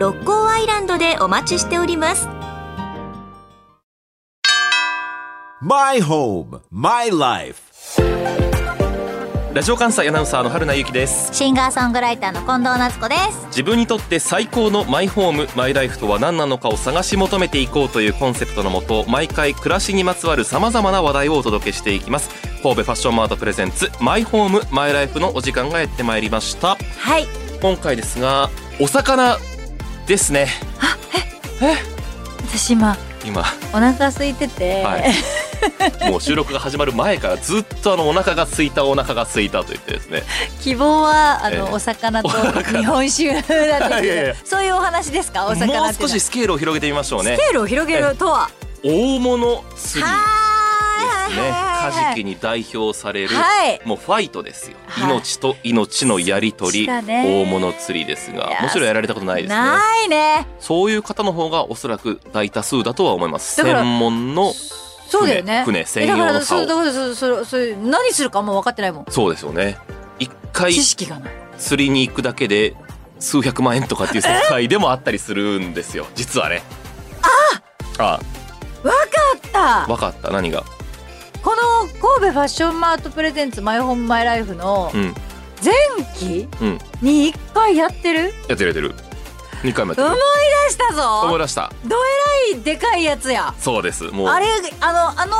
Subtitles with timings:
[0.00, 2.26] 六甲アイランドでお待ちしております。
[5.60, 7.60] My home, my life.
[9.52, 11.34] ラジオ関西アナウンサーの春名由紀です。
[11.34, 13.46] シンガーソングライターの近藤夏子です。
[13.48, 22.30] 自分にとって最高のマイホームマイライフとは何なのかを探し求めていこうというコンセプトのもと毎回暮らしにまつわるさまざまな話題をお届けしていきます。
[22.62, 26.78] 神戸ファッションマートプレゼンツマイホームマイライフのお時間がやってまいりました。
[26.96, 27.26] はい。
[27.60, 28.48] 今回ですが
[28.80, 29.36] お魚
[30.10, 30.48] ですね。
[32.48, 33.44] 私今今。
[33.72, 36.10] お腹空いてて、はい。
[36.10, 40.24] もう収録が始まる前からずっとあのお腹が空いたお腹が空いたと言ってですね。
[40.60, 41.62] 希望はあの、ええ。
[41.62, 43.42] お魚と日本酒なん
[44.02, 45.46] ですけそういうお話ですか？
[45.46, 47.36] お魚もう少しスケールを広げてみましょうね。
[47.36, 48.50] スケールを広げるとは？
[48.82, 50.10] 大物釣り
[51.30, 53.80] ねカジキに代表される、はい。
[53.84, 55.10] もうファイトですよ、はい。
[55.10, 59.56] 命と命のやり取り、大物釣りですがもちろんやられたことないですね。
[59.56, 60.46] ないね。
[60.58, 63.54] そういう方の方がおそらく大多数だとは思います。
[63.56, 64.52] 専門の
[65.10, 65.64] そうだよね。
[65.64, 66.44] 船船専用の竿。
[66.44, 69.06] そうだからそうそうそう何するかあんま分かってないもん。
[69.08, 69.76] そうですよね。
[70.18, 71.32] 一回知識がない。
[71.58, 72.74] 釣りに行くだけで
[73.18, 76.06] 数百万円とかっていう 世界でもあったりするんですよ。
[76.14, 76.62] 実はね。
[77.98, 78.18] あ！
[78.82, 78.98] 分か
[79.36, 79.82] った。
[79.82, 80.30] あ分かった。
[80.30, 80.64] 何が？
[82.16, 85.14] 神戸ファッションマートプレゼンツマイホームマイライフのうん。
[85.62, 85.72] 前
[86.16, 88.32] 期うんに一回やってる？
[88.48, 88.94] やってるやってる。
[89.62, 90.18] 2回もやってる思い
[90.68, 91.20] 出したぞ。
[91.24, 91.70] 思い出した。
[91.84, 91.96] ど
[92.50, 93.54] えらいでかいやつや。
[93.58, 94.04] そうです。
[94.04, 94.28] もう。
[94.28, 94.46] あれ
[94.80, 95.36] あのあの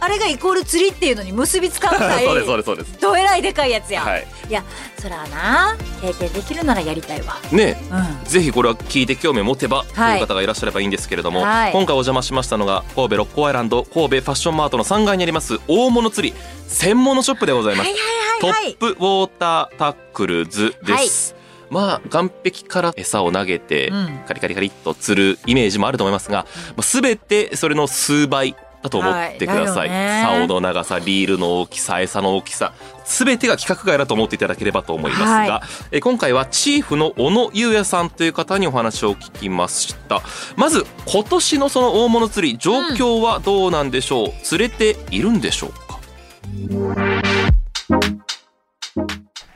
[0.00, 3.00] あれがイコール釣りっていうのに結びつかんない そうですそうですそうです。
[3.00, 4.26] どえらいでかいやつや、はい。
[4.48, 4.64] いや
[4.98, 7.36] そらな経験できるならやりたいわ。
[7.52, 8.24] ねうん。
[8.24, 10.18] ぜひこれは聞いて興味を持てばとはい。
[10.18, 11.72] いう方がいらっしゃればいいんですけれども、はい。
[11.72, 16.34] 今回お邪魔しましたのが神戸六甲アイランド神戸ファッションマートの3階にあります大物釣り
[16.66, 18.74] 専門のショップでございます、はいはいはいはい。
[18.74, 21.34] トップウォータータックルズです、
[21.68, 24.20] まあ岸壁から餌を投げてうん。
[24.26, 26.46] カリカリカリっと釣るイメージもあると思いますが、
[26.76, 30.46] まあ、全てそれの数倍だと思ってください、はい。
[30.46, 32.72] 竿の長さリールの大きさ餌の大きさ
[33.04, 40.22] 全てが規格外だと思っていただければと思いますが、はえ今回はチーフの小野優也さんという方にお話を聞きました
[40.56, 45.98] まず今年のその大物釣り状況はどうなんでしょう、釣れているんでしょうか？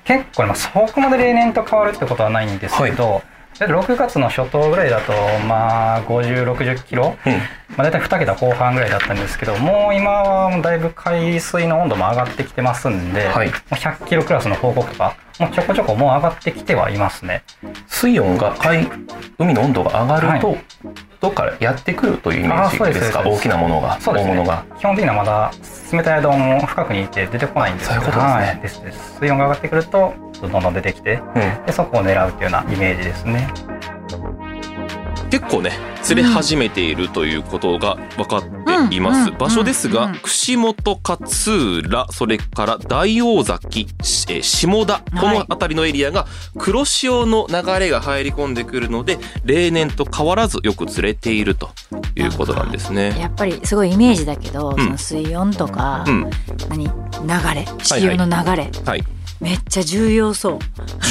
[0.05, 3.23] 結構、まあ、そこまで例年と変わるってことはないんですけど、
[3.59, 5.13] だいたい6月の初頭ぐらいだと、
[5.47, 7.41] まあ、50、60キロ、うん
[7.77, 17.43] まあ、大体2桁後半ぐらいだったんですけど、もう今はだいぶ海水の温度も上がってきてますんで、はいもう100キロクラスの報告とか、もうちょこちょこもう上がってきてはいますね。
[17.89, 18.89] 水温が海
[19.39, 20.57] 海の温度が上がると、は
[21.21, 23.23] どっからやってくるというイメージですか？
[23.27, 24.03] 大きなものがね。
[24.05, 24.65] 大物が。
[24.79, 25.51] 基本的にはまだ
[25.91, 28.03] 冷たい間も深くにいて出てこないんですけど。
[28.03, 28.47] そういうことですね。
[28.47, 28.61] はい。
[28.61, 29.15] ですです。
[29.19, 31.67] 水温が上がってくるとどんどん出てきてうん。
[31.67, 33.49] でそこを狙うっていうようなイメージですね
[35.35, 35.73] 結構ね
[36.05, 51.71] 釣れ始めているということが分かっています、うんうん場所ですが、うん串本勝浦それから大王崎しえー下田この辺りのエリアが黒潮の流れが入り込んでくるので例年と変わらずよく釣れていると
[52.15, 53.19] いうことなんですね。
[53.19, 54.77] やっぱりすごいイメージだけど、ん。
[54.77, 56.31] その水温とか、うん、
[56.69, 56.91] 何流
[57.55, 59.05] れ潮の流れ、はい
[59.45, 60.59] めっちゃ重要そう。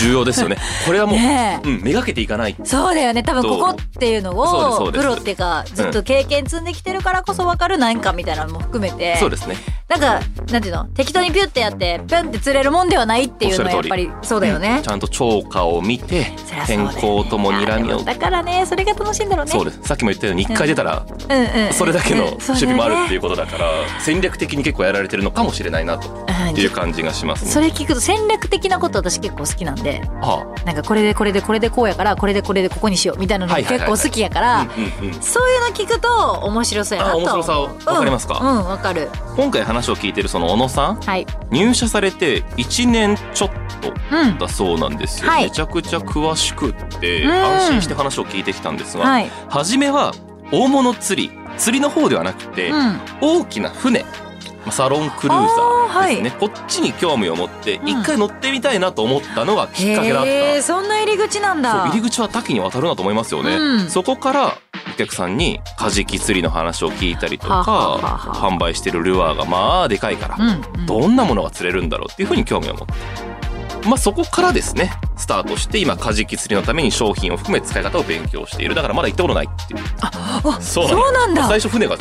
[0.02, 0.58] 重要ですよね。
[0.88, 2.56] これはもう、うん、めがけていかない。
[2.64, 3.22] そうだよね。
[3.22, 9.18] 多分ここっていうのをプロっていうかずっと経験積んできてるからこそ分かる何かみたいなのも含めて。
[9.18, 9.56] そうですね。
[9.88, 10.20] なんか
[10.52, 10.86] なんていうの？
[10.86, 14.82] 適当にピュッてやってピュンって釣れるもんではないっていうのはやっぱりそうだよね。
[14.84, 14.88] ち。
[14.90, 16.32] ゃんと超過を見て
[16.66, 18.04] 天候とも睨みを。
[18.04, 19.52] だからねそれが楽しいんだろうね。
[19.52, 19.80] そうです。
[19.84, 21.06] さっきも言ったように一回出たら
[21.72, 23.66] それだけのうん守備もあるっていうことだから
[24.00, 26.60] 戦略的に結構やられてるのかもしれないなとうん。
[26.60, 27.52] いう感じがしますね。
[27.52, 37.18] それ聞くと戦略的なこと私結構好きなんではなんかこれでこれでこれでこうやからこれでこれでここにしようみたいなの結構好きやから、あ、うんうんうん、そういうの聞くと面白そうやなと。
[37.18, 38.40] あ面白さをわかりますか？
[38.42, 39.10] うんうんわかる。
[39.36, 41.26] 今回話を聞いてるその小野さんはい。
[41.52, 43.50] 入社されて1年ちょっ
[43.82, 44.38] とうん。
[44.38, 45.44] だそうなんですよ、はい。
[45.46, 47.32] めちゃくちゃ詳しくってうん。
[47.32, 49.30] 安心して話を聞いてきたんですが、はい。
[49.50, 50.14] 初めは
[50.52, 53.00] 大物釣り釣りの方ではなくて、うん。
[53.22, 54.23] 大きな船まあ
[54.72, 56.40] サロンクルーザーですね、はい。
[56.40, 57.88] こっちに興味を持ってん。
[57.88, 61.88] 一回乗ってみたいなと思ったのがきっかけだった、へーそんな入り口なんだ。
[61.88, 63.90] 入り口は多岐にわたるなと思いますよね、うん。
[63.90, 64.58] そこから
[64.94, 67.62] お客さんにカジキ釣りの話を聞いたりとか
[68.34, 70.86] 販売してるルアーがまあでかいから、うんうん。
[70.86, 72.94] どんなものが釣れるんだろうっていうふうに興味を持って。
[73.88, 78.76] まあそこからですねスタートして今カジキ釣りのために商品を含め使い方を勉強している。
[78.76, 79.82] だからまだ行ったことないっていう。
[80.00, 81.48] あそうそうなんだ。
[81.48, 81.98] 最初船が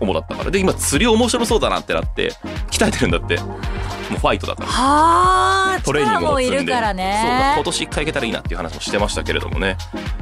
[0.00, 0.50] 主だったから。
[0.50, 2.32] で今釣り面白そうだなってなって
[2.70, 3.38] 鍛えてるんだって。
[3.38, 4.68] もうファイトだから。
[4.68, 6.56] はあトレーニング力も積んで。
[6.64, 7.04] るからそう
[7.56, 9.76] 今年一回行けたらいいなっていう話もしてましたけれどもね。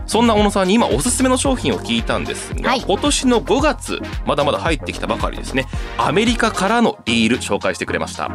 [0.07, 2.81] そんな小野さんに今おすすめの商品を聞いたんですが、はい。
[2.81, 5.67] 今年の5月まだまだ入ってきたばかりですね。
[5.99, 8.31] アメリカからのリール紹介してくれました。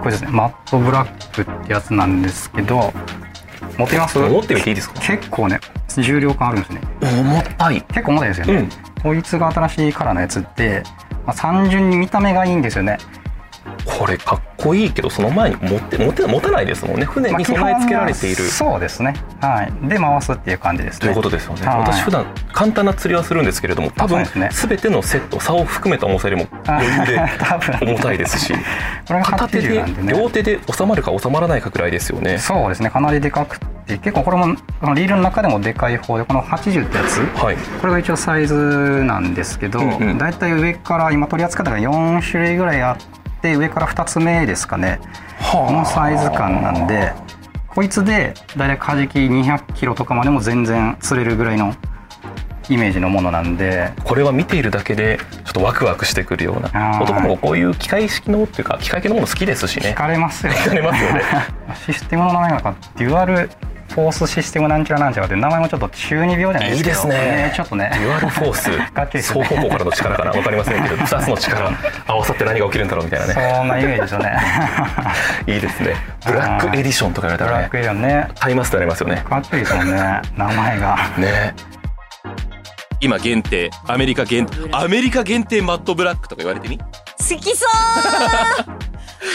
[0.00, 2.92] これですねマットブラックってやつなんですけど
[3.78, 4.18] 持ってみます？
[4.18, 5.00] 持ってみていいですか？
[5.00, 5.60] 結構ね
[5.96, 6.80] 重量感あるんですね。
[7.02, 7.82] 重たい。
[7.82, 8.68] 結構重たいですよね、うん
[9.04, 10.82] こいつが新しいカラーのやつって、
[11.26, 12.96] まあ、単純に見た目がいいんですよね。
[13.84, 17.04] これかっこいいけどその前に持って持って持たないですもんね。
[17.04, 18.36] 船まあに備え付けられている。
[18.44, 19.14] そうですね。
[19.42, 19.88] はい。
[19.88, 21.00] で回すっていう感じですね。
[21.00, 21.78] ということですよね、はい。
[21.80, 22.24] 私普段
[22.54, 27.20] 簡単な釣りはするんですけれども多分す全てのセット竿を含めた重さよりも余裕で
[27.84, 28.54] 重たいですし
[29.06, 32.38] これが80片手で両手で収まるか収まらないかくらいですよね。
[32.38, 32.88] そうですね。
[32.88, 37.18] かなりでかくて結構これもこのリールの中でもでかい方でこの80ってやつ。
[37.40, 37.56] はい。
[37.80, 38.54] これが一応サイズ
[39.04, 40.18] なんですけど、うんうん。
[40.18, 45.00] だいたい上から今取り扱ったのが4種類ぐらいあって上から2つ目ですかね。
[45.52, 47.12] このサイズ感なんで
[47.68, 51.74] こいつでだいたいカジキ200キロとかまでも全然釣れるぐらいの
[52.68, 53.92] イメージのものなんで。
[54.04, 57.00] これは見ているだけでちょっとワクワクしてくるような。
[57.02, 61.22] 男の子こういう機械式のっていうか機械系のもの好きですし惹かれますよ惹かれますよね。
[61.86, 63.50] システムの名前がデュアル
[63.94, 66.90] フォースシステムなんちゃらなんちゃらって名前もちょっと中二病じゃないですけど。
[66.90, 67.52] いいですね。
[67.54, 67.90] ちょっとね。
[67.94, 68.70] デュアルフォース。
[68.74, 68.88] ね。
[69.22, 70.30] 双方向からの力かな？
[70.32, 71.70] わかりませんけど 2つの力。
[72.08, 73.32] 合わさって何が起きるんだろうみたいなね。
[73.34, 74.36] そんなイメージですよね。
[75.46, 75.94] いいですね。
[76.26, 77.56] ブラックエディションとか言われたらね。
[77.56, 79.22] ブラックエディションね買いますってなりますよね。
[79.28, 80.22] かっこいいですもんね。
[80.36, 80.96] 名前が。
[81.16, 81.54] ね。
[83.00, 83.70] 今限定。
[83.86, 86.78] アメリカ限アメリカ限定マットブラックとか言われてみ？
[86.78, 86.84] 好
[87.36, 87.70] きそう。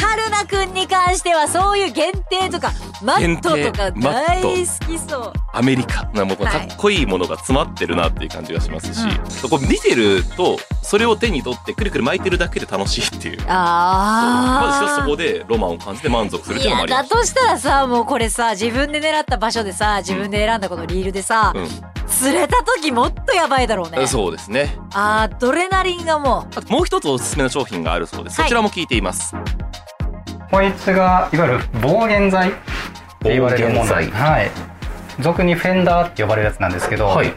[0.01, 4.55] 春菜くんに関してはそういう限定とかマットとか大ト好
[4.87, 5.33] きそう。
[5.53, 13.39] アメリカなもうかっこいいものが詰まってるなっていう感じがしますし、そこ見てるとそれを手に取ってくるくる巻いてるだけで楽しいっていう。
[13.47, 17.07] あまずそこでロマンを感じて満足するっていうのもあります。
[17.07, 21.53] いやだとしたらさもうこれさ自分で狙った場所でさ自分で選んだこのリールでさ、
[22.07, 23.99] 釣れた時もっとやばいだろうね。
[24.01, 24.77] うん、そうですね。
[24.93, 26.59] あードレナリンがもう。
[26.59, 28.35] あともう一つおすすめの商品があるそうです。
[28.35, 29.35] そちらも聞いています、
[30.51, 32.53] こいつがいわゆる防減剤
[33.19, 34.51] って言われるものはい。
[35.19, 37.33] 俗にフェンダーって呼ばれるやつなんですけど、はい。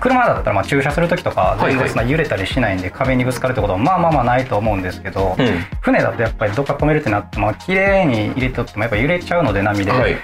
[0.00, 5.46] 車だったらまあ駐車する時とかはい全然そんな揺れたりしないんで壁にぶつかるってことはまあまあまあないと思うんですけど、うん。
[5.80, 10.16] 船だとやっぱりどっか止めるってなっても綺麗に入れておってもやっぱ揺れちゃうので波で、はい。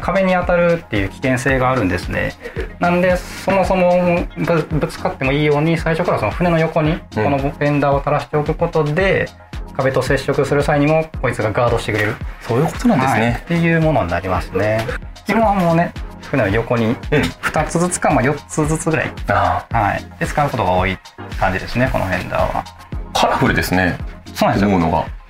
[0.00, 2.32] 壁に当たるっていう危険性があるんですね。
[2.80, 9.28] なんでそもそもぶぶつかってもいいように最初からその船の横にこのフェンダーを垂らしておくことで、
[9.76, 12.14] 壁と接触する際にもこいつがガードしてくれる。
[12.40, 14.86] そういうことなんですはい、ねっ、ていうものになりますね。
[15.26, 15.92] 基本はもうね
[16.22, 16.94] 船の横にうん。
[16.94, 20.96] 2つずつか、まあ、4つずつぐらい、あはい、で使うことが多い
[21.38, 22.64] 感じですねこのフェンダーは。
[22.64, 23.98] ーカラフルですね。
[24.34, 24.78] そうなんですよ。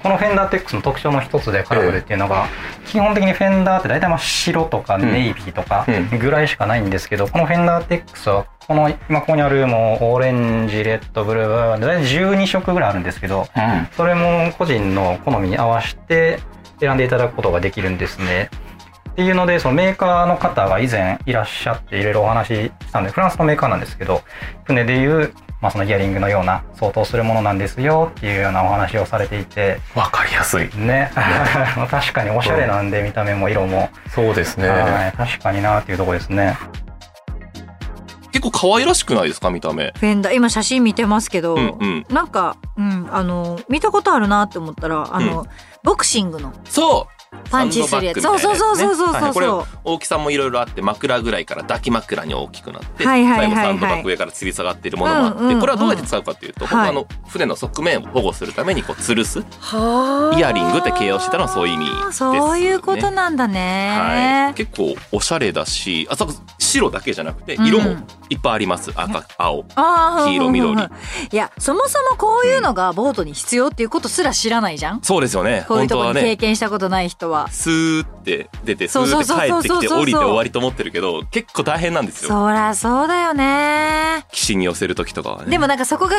[0.02, 2.48] このフェンダーテックスの特徴の一つでカラフルっていうのが、
[2.86, 6.18] 基本的にフェンダーって大体まあ白とかネイビーとかうん。
[6.18, 13.88] ぐらいしかないんですけど、このフェンダーテックスはこの今ここにあるもうオレンジレッドブルー大体12色ぐらいあるんですけどうん。
[13.96, 16.38] それも個人の好みに合わせて
[16.80, 18.50] 選んでいただくことができるんですね。
[19.12, 24.22] っていうのでそのメーカーの方が以前いらっしゃっていろいろお話ししたんでフランスのメーカーなんですけど
[24.64, 29.80] 船でいう、まあ、そのイヤリングのような相当するものなんですよっていうようなお話をされていて。
[29.94, 30.70] わかりやすい。
[30.78, 31.10] ね。
[31.90, 34.68] 確かにおしゃれなんで見た目も色も、そうですね。
[34.68, 35.12] はい。
[35.12, 36.56] 確かになっていうところですね。
[38.42, 39.92] 結構可愛らしくないですか見た目。
[39.96, 42.06] フェンダー今写真見てますけど、うんうん。
[42.08, 45.46] なんか、うん、あの見たことあるなって思ったらあの、
[45.84, 46.52] ボクシングの。
[46.64, 48.20] そうパンチするやつ。
[48.20, 49.46] そうそうそうそうそうこれ
[49.84, 60.36] 大きさもいろいろあって枕ぐらいから抱き枕に大きくなって最後サンドバッグ上から吊り下がっているものもあって、これはどうやって使うかというと、あの船の側面を保護するためにこう吊るす、はあ。
[60.36, 67.66] イヤリングって形容してたのはそういう意味ですそういうことなんだね、はい、結構おしゃれだしあそう白だけじゃなくてうん。
[67.66, 67.96] 色も
[68.30, 70.82] いっぱいあります、赤青黄色緑。
[71.32, 75.02] いやそもそもこういうのがボートに必要っていうことすら知らないじゃん。
[75.02, 75.64] そうですよね。
[75.68, 77.48] こういうところに経験したことない人は。
[77.48, 82.28] スーって出てスーって帰ってきて降りて終わりと思ってるけど結構大変なんですよ。
[82.28, 84.24] そらそうだよね。
[84.32, 85.50] 岸に寄せる時とかはね。
[85.50, 86.16] でもなんかそこが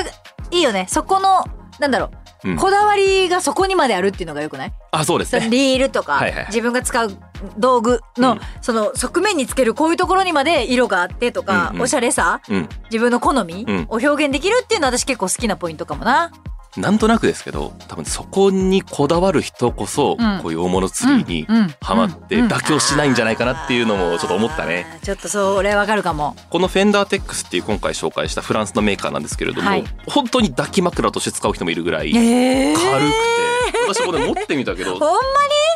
[0.51, 0.85] いいよね。
[0.89, 1.45] そこの
[1.79, 2.05] なんだろ
[2.43, 2.49] う。
[2.49, 2.55] うん。
[2.57, 4.73] こだわりがそこにまであるっていうのがよくない？
[4.91, 5.49] あそうですね。
[5.49, 7.17] リールとか、はいはい自分が使う
[7.57, 8.39] 道具の、うん。
[8.61, 11.81] その側面につけるこういうところにまで色があってとか、うんうん。
[11.83, 12.69] おしゃれさうん。
[12.85, 13.87] 自分の好みうん。
[13.89, 16.31] を表現できるっていうのは私結構好きなポイントかもな。
[16.77, 20.39] なんとなくですけど多分そこにこだわる人こそ、うん。
[20.41, 21.57] こういう大物釣りにうん。
[21.57, 21.75] うん。
[21.81, 22.47] ハマってうん。
[22.47, 24.99] 妥協しないんじゃないかなっていうのもちょっと思ったね。
[25.03, 26.35] ちょっとそれわかるかも。
[26.49, 29.83] このフェンダーテックスっていう今回紹介したフランスのメーカーなんですけれども、はい。
[30.07, 33.42] 本当に抱き枕として使う人もいるぐらい軽くえてー、
[33.87, 35.17] 私もね持ってみたけど ほんま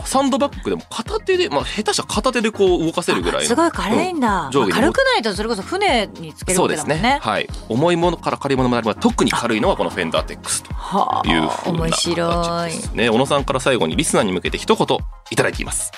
[0.08, 7.20] サンドバッグでも片手でまあ下手したら片手でこう動かせるぐらいのすごい軽いんだ、うん軽くないとそれこそ船につけるそうですねわけだもんね。
[7.22, 7.48] はい。
[7.67, 13.10] 重いものから軽いものまで特に軽いのはこのフェンダーテックスとはあいうふうな面白い形ですね。
[13.10, 14.98] 小野さんから最後にリスナーに向けて一言
[15.32, 15.91] いただいています。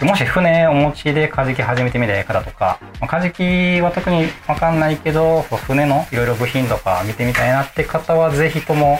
[0.00, 8.98] もし船をお持ちでカジキ始めてみたい方とか、まあカジキは特にわかんないけど、船のいろいろ部品とか見てみたいなって方は、ぜひとも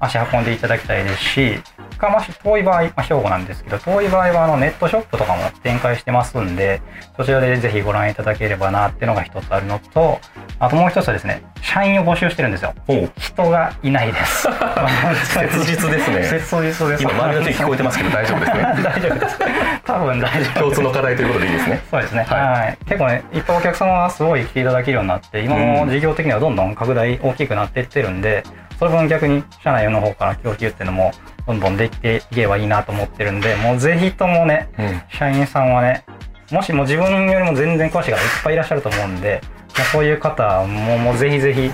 [0.00, 1.62] 足運んでいただきたいですし、
[2.00, 6.80] かもし遠い場合、まあ、兵庫なんですけど、遠い場合はあのネットショップとかも展開してますんで、
[7.16, 10.18] そちらでぜひご覧いただければなっていうのが一つあるのと、
[10.58, 12.74] あともう一つはですね、社員を募集してるんですよ。
[13.18, 14.48] 人がいないです。
[15.28, 17.02] 切実ですね切実です。
[17.02, 19.38] 今周りの手聞こえてますけど大丈夫ですね 大丈夫です。
[19.84, 20.60] 多分大丈夫。
[20.60, 22.26] 共通の課題ということでいいですねそうですね。
[22.28, 22.78] はいはい。
[22.86, 28.42] 結構ね、いっぱいお客様がすごい来ていただけるようになって、今も事業的にはどんどん拡大大きくなっていってるんで、
[28.80, 31.12] その分逆に社内の方から供給っていうのも
[31.46, 36.06] どんどんできていけばいいなと思ってるんで、もうぜひともね、うん社員さんはね、
[36.50, 39.42] もしも自分よりも全然詳しい方いっぱいいらっしゃると思うんで、
[39.76, 41.70] もうそういう方はもうもうぜひぜひ、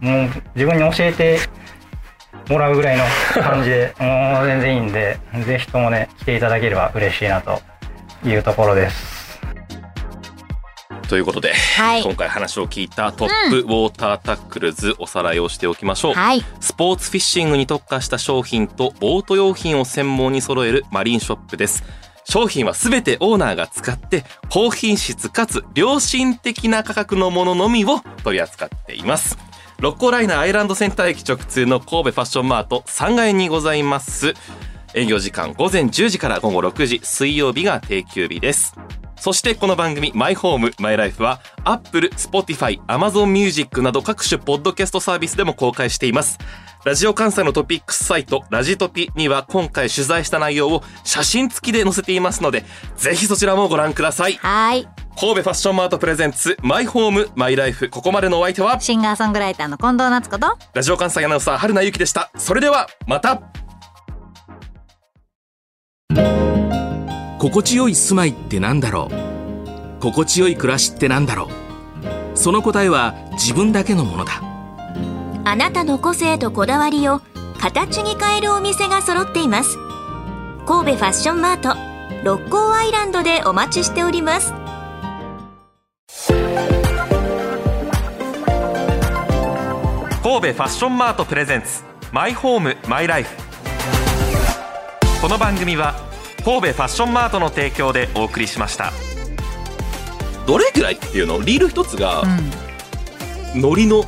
[0.00, 1.38] もう自分に教えて
[2.48, 3.04] もらうぐらいの
[3.42, 7.60] 感じで、 もう全然いいんで、ぜひともね、来ていただければ嬉しいなと
[8.24, 9.17] いうところです。
[11.08, 16.44] ということで、はい今回話を聞いたトップウォータータックルズおさらいをしておきましょう、はい。
[16.60, 21.82] スポーツフィッシングに特化した商品とボート用品を専門に揃えるマリンショップです。
[22.24, 29.38] 商品はすべてオーナーが使って高品質かつ良心的な価格のもののみを取り扱っています。
[29.78, 34.34] 六甲ライナーアイランドセンター駅直通の神戸ファッションマート3階にございます。
[34.94, 38.74] 営業時間午前10時から午後6時、水曜日が定休日です。
[39.20, 46.38] そしてこの番組マイホームマイライフは Apple、Spotify、Amazon Music など各種ポッドキャストサービスでも公開しています。
[46.84, 52.64] ラジオ関西のトピックスサイトラジトピには今回取材した内容を写真付きで載せていますので
[52.96, 54.34] ぜひそちらもご覧ください。
[54.34, 54.88] はい。
[55.18, 62.30] 神戸ファッションマートプレゼンツマイホームマイライフここまでのお相手はシンガーソングライターの近藤夏子とラジオ関西アナウンサー春名由紀でした。
[62.36, 63.42] それではまた
[67.50, 70.00] 心地よい住まいってなんだろう？
[70.02, 71.48] 心地よい暮らしってなんだろ
[72.34, 72.36] う？
[72.36, 74.42] その答えは自分だけのものだ。
[75.44, 77.22] あなたの個性とこだわりを
[77.58, 79.78] 形に変えるお店が揃っています。
[80.66, 81.74] 神戸ファッションマート
[82.22, 84.52] 六甲アイランドでお待ちしております。
[86.22, 86.34] 神
[90.22, 93.30] 戸ファッションマートプレゼンツマイホームマイライフ。
[95.22, 96.06] この番組は
[96.44, 98.92] 神戸ファッションマートの提供でお送りしました。
[100.46, 101.40] どれぐらいっていうの？
[101.42, 103.60] リール一つがうん。
[103.60, 104.04] 海苔の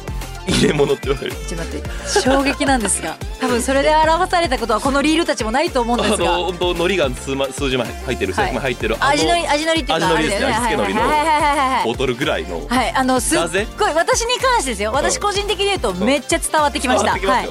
[0.47, 1.35] 入れ物って言われる。
[1.35, 1.91] ちょっと待って。
[2.21, 6.39] 衝撃なんですが多分それで表されたことはこのリールたちもないと思うんあですが。
[6.39, 8.55] の本当海苔が数枚数十枚入ってる数はい。
[8.55, 11.85] 入ってる、あの味のり味のりっていうか味のりですねあれだよ味付け海苔のはいはいはいはいはい。
[11.85, 12.93] ボトルぐらいのはい。
[12.95, 13.41] あのすっ
[13.79, 14.93] ごい私に関してですよ。
[14.93, 17.13] 私個人的に言うとめっちゃ伝わってきました。
[17.13, 17.49] はい